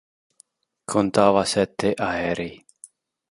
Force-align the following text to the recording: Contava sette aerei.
Contava 0.93 1.43
sette 1.51 1.91
aerei. 2.07 2.51